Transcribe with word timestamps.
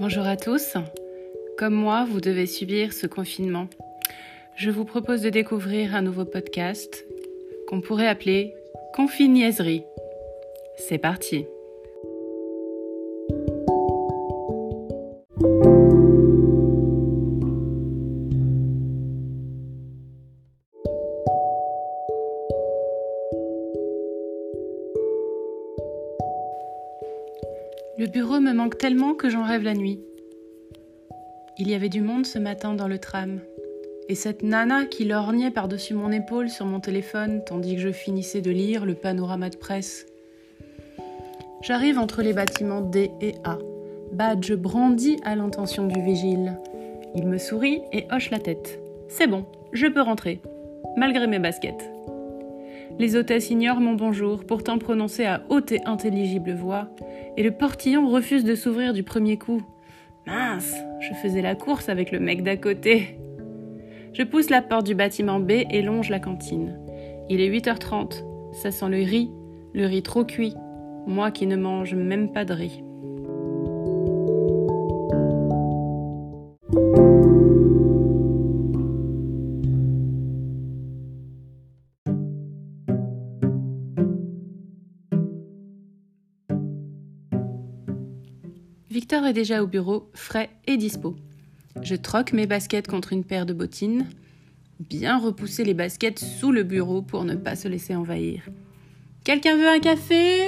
Bonjour 0.00 0.26
à 0.26 0.36
tous. 0.36 0.76
Comme 1.56 1.74
moi, 1.74 2.06
vous 2.08 2.20
devez 2.20 2.46
subir 2.46 2.92
ce 2.92 3.08
confinement. 3.08 3.66
Je 4.54 4.70
vous 4.70 4.84
propose 4.84 5.22
de 5.22 5.30
découvrir 5.30 5.96
un 5.96 6.02
nouveau 6.02 6.24
podcast 6.24 7.04
qu'on 7.66 7.80
pourrait 7.80 8.06
appeler 8.06 8.54
Confiniaiserie. 8.94 9.82
C'est 10.76 10.98
parti. 10.98 11.46
Le 27.98 28.06
bureau 28.06 28.38
me 28.38 28.52
manque 28.52 28.78
tellement 28.78 29.14
que 29.14 29.28
j'en 29.28 29.42
rêve 29.42 29.64
la 29.64 29.74
nuit. 29.74 29.98
Il 31.58 31.68
y 31.68 31.74
avait 31.74 31.88
du 31.88 32.00
monde 32.00 32.26
ce 32.26 32.38
matin 32.38 32.74
dans 32.74 32.86
le 32.86 33.00
tram. 33.00 33.40
Et 34.08 34.14
cette 34.14 34.44
nana 34.44 34.84
qui 34.84 35.04
lorgnait 35.04 35.50
par-dessus 35.50 35.94
mon 35.94 36.12
épaule 36.12 36.48
sur 36.48 36.64
mon 36.64 36.78
téléphone 36.78 37.42
tandis 37.44 37.74
que 37.74 37.80
je 37.80 37.90
finissais 37.90 38.40
de 38.40 38.52
lire 38.52 38.86
le 38.86 38.94
panorama 38.94 39.50
de 39.50 39.56
presse. 39.56 40.06
J'arrive 41.60 41.98
entre 41.98 42.22
les 42.22 42.32
bâtiments 42.32 42.82
D 42.82 43.10
et 43.20 43.34
A. 43.42 43.58
Badge 44.12 44.52
brandi 44.52 45.16
à 45.24 45.34
l'intention 45.34 45.88
du 45.88 46.00
vigile. 46.00 46.56
Il 47.16 47.26
me 47.26 47.36
sourit 47.36 47.82
et 47.92 48.06
hoche 48.12 48.30
la 48.30 48.38
tête. 48.38 48.78
C'est 49.08 49.26
bon, 49.26 49.44
je 49.72 49.88
peux 49.88 50.02
rentrer, 50.02 50.40
malgré 50.96 51.26
mes 51.26 51.40
baskets. 51.40 51.97
Les 52.98 53.14
hôtesses 53.14 53.50
ignorent 53.50 53.80
mon 53.80 53.94
bonjour, 53.94 54.44
pourtant 54.44 54.76
prononcé 54.78 55.24
à 55.24 55.44
haute 55.50 55.70
et 55.70 55.84
intelligible 55.84 56.52
voix, 56.52 56.88
et 57.36 57.44
le 57.44 57.52
portillon 57.52 58.08
refuse 58.08 58.42
de 58.42 58.56
s'ouvrir 58.56 58.92
du 58.92 59.04
premier 59.04 59.38
coup. 59.38 59.62
Mince, 60.26 60.74
je 60.98 61.14
faisais 61.14 61.40
la 61.40 61.54
course 61.54 61.88
avec 61.88 62.10
le 62.10 62.18
mec 62.18 62.42
d'à 62.42 62.56
côté. 62.56 63.16
Je 64.12 64.24
pousse 64.24 64.50
la 64.50 64.62
porte 64.62 64.84
du 64.84 64.96
bâtiment 64.96 65.38
B 65.38 65.62
et 65.70 65.80
longe 65.80 66.10
la 66.10 66.18
cantine. 66.18 66.76
Il 67.28 67.40
est 67.40 67.48
8h30, 67.50 68.24
ça 68.52 68.72
sent 68.72 68.88
le 68.88 68.96
riz, 68.96 69.30
le 69.74 69.86
riz 69.86 70.02
trop 70.02 70.24
cuit, 70.24 70.54
moi 71.06 71.30
qui 71.30 71.46
ne 71.46 71.56
mange 71.56 71.94
même 71.94 72.32
pas 72.32 72.44
de 72.44 72.52
riz. 72.52 72.82
Victor 88.98 89.26
est 89.26 89.32
déjà 89.32 89.62
au 89.62 89.68
bureau, 89.68 90.10
frais 90.12 90.50
et 90.66 90.76
dispo. 90.76 91.14
Je 91.82 91.94
troque 91.94 92.32
mes 92.32 92.48
baskets 92.48 92.88
contre 92.88 93.12
une 93.12 93.22
paire 93.22 93.46
de 93.46 93.52
bottines. 93.52 94.08
Bien 94.80 95.20
repousser 95.20 95.62
les 95.62 95.72
baskets 95.72 96.18
sous 96.18 96.50
le 96.50 96.64
bureau 96.64 97.00
pour 97.00 97.22
ne 97.22 97.36
pas 97.36 97.54
se 97.54 97.68
laisser 97.68 97.94
envahir. 97.94 98.42
Quelqu'un 99.22 99.56
veut 99.56 99.68
un 99.68 99.78
café? 99.78 100.40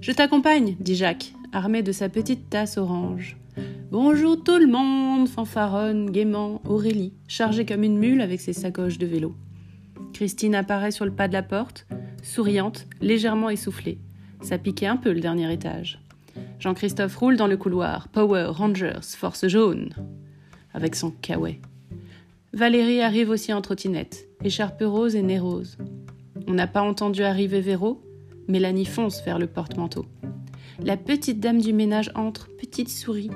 Je 0.00 0.10
t'accompagne, 0.10 0.74
dit 0.80 0.96
Jacques, 0.96 1.32
armé 1.52 1.84
de 1.84 1.92
sa 1.92 2.08
petite 2.08 2.50
tasse 2.50 2.76
orange. 2.76 3.36
Bonjour 3.92 4.42
tout 4.42 4.58
le 4.58 4.66
monde, 4.66 5.28
fanfaronne 5.28 6.10
gaiement 6.10 6.60
Aurélie, 6.64 7.12
chargée 7.28 7.64
comme 7.66 7.84
une 7.84 7.98
mule 7.98 8.20
avec 8.20 8.40
ses 8.40 8.52
sacoches 8.52 8.98
de 8.98 9.06
vélo. 9.06 9.36
Christine 10.12 10.56
apparaît 10.56 10.90
sur 10.90 11.04
le 11.04 11.12
pas 11.12 11.28
de 11.28 11.34
la 11.34 11.44
porte, 11.44 11.86
souriante, 12.24 12.88
légèrement 13.00 13.48
essoufflée. 13.48 14.00
Ça 14.42 14.58
piquait 14.58 14.86
un 14.86 14.96
peu 14.96 15.12
le 15.12 15.20
dernier 15.20 15.52
étage. 15.52 16.00
Jean-Christophe 16.58 17.16
roule 17.16 17.36
dans 17.36 17.46
le 17.46 17.56
couloir. 17.56 18.08
Power 18.08 18.46
Rangers, 18.50 19.00
force 19.02 19.46
jaune. 19.48 19.90
Avec 20.72 20.94
son 20.94 21.10
caouet. 21.10 21.60
Valérie 22.52 23.00
arrive 23.00 23.30
aussi 23.30 23.52
en 23.52 23.60
trottinette, 23.60 24.26
écharpe 24.44 24.82
rose 24.82 25.14
et 25.14 25.22
nez 25.22 25.38
rose. 25.38 25.78
On 26.46 26.54
n'a 26.54 26.66
pas 26.66 26.82
entendu 26.82 27.22
arriver 27.22 27.60
Véro. 27.60 28.02
Mélanie 28.48 28.86
fonce 28.86 29.24
vers 29.24 29.38
le 29.38 29.46
porte-manteau. 29.46 30.06
La 30.82 30.96
petite 30.96 31.40
dame 31.40 31.60
du 31.60 31.72
ménage 31.72 32.10
entre, 32.14 32.48
petite 32.56 32.88
souris, 32.88 33.30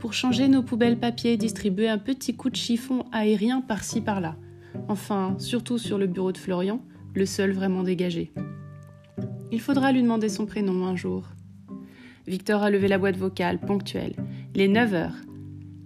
pour 0.00 0.12
changer 0.12 0.48
nos 0.48 0.62
poubelles 0.62 0.98
papier 0.98 1.34
et 1.34 1.36
distribuer 1.36 1.88
un 1.88 1.98
petit 1.98 2.34
coup 2.34 2.50
de 2.50 2.56
chiffon 2.56 3.04
aérien 3.12 3.60
par-ci 3.60 4.00
par-là. 4.00 4.34
Enfin, 4.88 5.36
surtout 5.38 5.78
sur 5.78 5.98
le 5.98 6.06
bureau 6.06 6.32
de 6.32 6.38
Florian, 6.38 6.80
le 7.14 7.26
seul 7.26 7.52
vraiment 7.52 7.82
dégagé. 7.82 8.32
Il 9.52 9.60
faudra 9.60 9.92
lui 9.92 10.02
demander 10.02 10.28
son 10.28 10.46
prénom 10.46 10.86
un 10.86 10.96
jour. 10.96 11.24
Victor 12.26 12.62
a 12.62 12.70
levé 12.70 12.88
la 12.88 12.98
boîte 12.98 13.16
vocale, 13.16 13.60
ponctuelle. 13.60 14.14
Il 14.54 14.60
est 14.60 14.68
9 14.68 14.94
heures. 14.94 15.14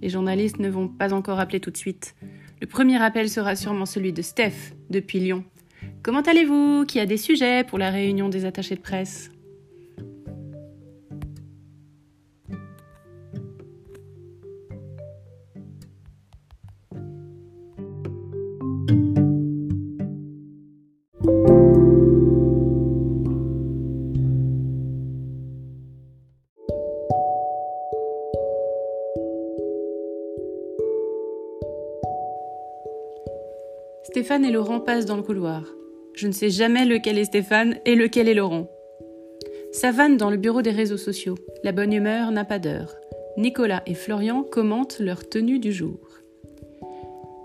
Les 0.01 0.09
journalistes 0.09 0.59
ne 0.59 0.71
vont 0.71 0.89
pas 0.89 1.13
encore 1.13 1.39
appeler 1.39 1.61
tout 1.61 1.71
de 1.71 1.77
suite. 1.77 2.15
Le 2.63 2.67
premier 2.67 3.03
appel 3.03 3.29
sera 3.29 3.57
sûrement 3.57 3.85
celui 3.85 4.13
de 4.13 4.23
Steph, 4.23 4.75
depuis 4.89 5.21
Lyon. 5.21 5.45
Comment 6.03 6.23
allez-vous? 6.23 6.87
Qui 6.87 6.99
a 6.99 7.05
des 7.05 7.19
sujets 7.19 7.63
pour 7.65 7.79
la 7.79 7.91
réunion 7.91 8.31
des 8.31 8.47
attachés 8.47 8.75
de 8.75 8.81
presse? 8.81 9.31
Stéphane 34.03 34.47
et 34.47 34.51
Laurent 34.51 34.81
passent 34.81 35.05
dans 35.05 35.17
le 35.17 35.23
couloir. 35.23 35.65
Je 36.15 36.27
ne 36.27 36.33
sais 36.33 36.49
jamais 36.49 36.87
lequel 36.87 37.19
est 37.19 37.27
Stéphane 37.27 37.77
et 37.85 37.95
lequel 37.95 38.29
est 38.29 38.35
Laurent. 38.35 38.67
Savane 39.73 40.17
dans 40.17 40.31
le 40.31 40.39
bureau 40.39 40.63
des 40.63 40.71
réseaux 40.71 40.97
sociaux. 40.97 41.37
La 41.63 41.73
bonne 41.73 41.93
humeur 41.93 42.33
n'a 42.33 42.45
pas 42.45 42.59
d'heure. 42.59 42.97
Nicolas 43.37 43.83
et 43.87 43.95
Florian 43.95 44.43
commentent 44.43 44.99
leur 45.01 45.29
tenue 45.29 45.59
du 45.59 45.71
jour. 45.71 45.99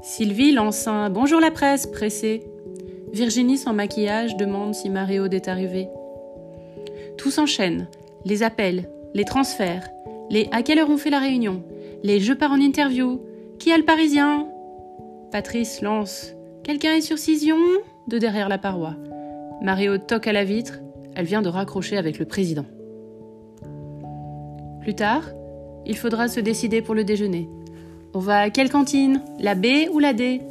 Sylvie 0.02 0.54
lance 0.54 0.88
un 0.88 1.10
Bonjour 1.10 1.42
la 1.42 1.52
presse, 1.52 1.88
pressé. 1.88 2.44
Virginie 3.12 3.58
sans 3.58 3.74
maquillage 3.74 4.38
demande 4.38 4.74
si 4.74 4.90
Mario 4.90 5.26
est 5.26 5.48
arrivé. 5.50 5.88
Tout 7.18 7.32
s'enchaîne. 7.32 7.88
Les 8.24 8.44
appels, 8.44 8.90
les 9.14 9.26
transferts, 9.26 9.90
les 10.30 10.48
À 10.52 10.64
quelle 10.64 10.80
heure 10.80 10.90
on 10.90 10.98
fait 10.98 11.10
la 11.10 11.20
réunion, 11.20 11.64
les 12.02 12.20
Je 12.20 12.34
pars 12.34 12.52
en 12.52 12.60
interview, 12.60 13.22
qui 13.60 13.72
a 13.72 13.78
le 13.78 13.86
parisien? 13.86 14.48
Patrice 15.32 15.82
lance 15.82 16.35
Quelqu'un 16.66 16.96
est 16.96 17.02
sur 17.02 17.20
Cision 17.20 17.60
de 18.08 18.18
derrière 18.18 18.50
la 18.50 18.58
paroi. 18.58 18.96
Mario 19.62 20.00
toque 20.00 20.26
à 20.26 20.34
la 20.34 20.44
vitre. 20.44 20.80
Elle 21.14 21.28
vient 21.28 21.44
de 21.44 21.48
raccrocher 21.48 21.96
avec 21.96 22.18
le 22.18 22.26
président. 22.26 22.66
Plus 24.82 24.96
tard, 24.96 25.30
il 25.86 25.96
faudra 25.96 26.28
se 26.28 26.40
décider 26.40 26.82
pour 26.82 26.96
le 26.96 27.04
déjeuner. 27.04 27.48
On 28.16 28.20
va 28.20 28.40
à 28.40 28.50
quelle 28.50 28.72
cantine? 28.72 29.22
La 29.40 29.54
B 29.54 29.68
ou 29.94 30.00
la 30.00 30.14
D? 30.14 30.42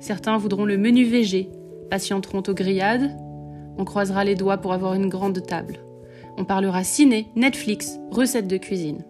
Certains 0.00 0.38
voudront 0.38 0.64
le 0.64 0.76
menu 0.76 1.04
VG, 1.04 1.48
patienteront 1.88 2.42
aux 2.48 2.54
grillades. 2.54 3.16
On 3.78 3.84
croisera 3.84 4.24
les 4.24 4.34
doigts 4.34 4.58
pour 4.58 4.72
avoir 4.72 4.94
une 4.94 5.08
grande 5.08 5.40
table. 5.46 5.78
On 6.36 6.44
parlera 6.44 6.82
ciné, 6.82 7.28
Netflix, 7.36 8.00
recettes 8.10 8.48
de 8.48 8.56
cuisine. 8.56 9.04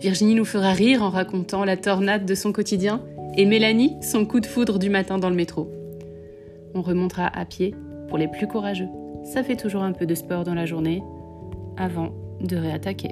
Virginie 0.00 0.36
nous 0.36 0.46
fera 0.46 0.72
rire 0.72 1.02
en 1.02 1.10
racontant 1.10 1.66
la 1.66 1.76
tornade 1.76 2.24
de 2.24 2.34
son 2.34 2.52
quotidien 2.52 3.02
et 3.36 3.44
Mélanie 3.44 3.98
son 4.00 4.24
coup 4.24 4.40
de 4.40 4.46
foudre 4.46 4.78
du 4.78 4.88
matin 4.88 5.18
dans 5.18 5.28
le 5.28 5.36
métro 5.36 5.70
on 6.78 6.82
remontera 6.82 7.26
à 7.26 7.44
pied 7.44 7.74
pour 8.08 8.18
les 8.18 8.28
plus 8.28 8.46
courageux. 8.46 8.88
Ça 9.24 9.42
fait 9.42 9.56
toujours 9.56 9.82
un 9.82 9.92
peu 9.92 10.06
de 10.06 10.14
sport 10.14 10.44
dans 10.44 10.54
la 10.54 10.64
journée 10.64 11.02
avant 11.76 12.10
de 12.40 12.56
réattaquer. 12.56 13.10